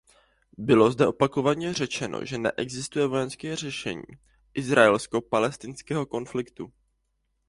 [0.57, 4.03] Bylo zde opakovaně řečeno, že neexistuje vojenské řešení
[4.53, 6.73] izraelsko-palestinského konfliktu.